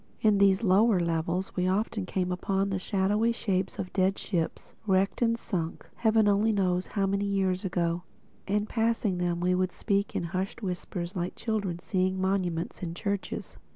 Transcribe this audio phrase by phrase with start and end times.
[0.21, 5.21] In these lower levels we often came upon the shadowy shapes of dead ships, wrecked
[5.21, 8.01] and sunk Heaven only knows how many years ago;
[8.47, 13.57] and passing them we would speak in hushed whispers like children seeing monuments in churches.